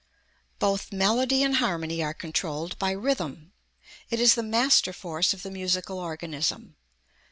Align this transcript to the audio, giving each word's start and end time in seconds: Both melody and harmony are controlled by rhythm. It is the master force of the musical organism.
Both 0.57 0.91
melody 0.91 1.43
and 1.43 1.57
harmony 1.57 2.01
are 2.01 2.15
controlled 2.15 2.75
by 2.79 2.89
rhythm. 2.89 3.53
It 4.09 4.19
is 4.19 4.33
the 4.33 4.41
master 4.41 4.93
force 4.93 5.31
of 5.31 5.43
the 5.43 5.51
musical 5.51 5.99
organism. 5.99 6.75